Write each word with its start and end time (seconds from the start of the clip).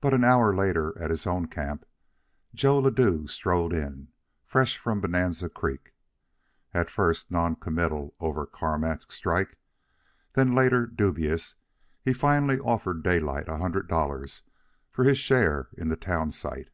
But 0.00 0.14
an 0.14 0.22
hour 0.22 0.54
later, 0.54 0.96
at 0.96 1.10
his 1.10 1.26
own 1.26 1.48
camp, 1.48 1.84
Joe 2.54 2.78
Ladue 2.78 3.26
strode 3.26 3.72
in, 3.72 4.06
fresh 4.44 4.78
from 4.78 5.00
Bonanza 5.00 5.48
Creek. 5.48 5.92
At 6.72 6.88
first, 6.88 7.32
non 7.32 7.56
committal 7.56 8.14
over 8.20 8.46
Carmack's 8.46 9.12
strike, 9.12 9.58
then, 10.34 10.54
later, 10.54 10.86
dubious, 10.86 11.56
he 12.00 12.12
finally 12.12 12.60
offered 12.60 13.02
Daylight 13.02 13.48
a 13.48 13.58
hundred 13.58 13.88
dollars 13.88 14.42
for 14.88 15.02
his 15.02 15.18
share 15.18 15.66
in 15.76 15.88
the 15.88 15.96
town 15.96 16.30
site. 16.30 16.70